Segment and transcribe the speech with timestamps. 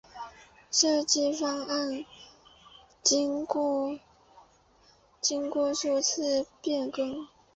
[0.71, 2.03] 设计方案
[3.03, 3.99] 经过
[5.75, 7.27] 数次变更。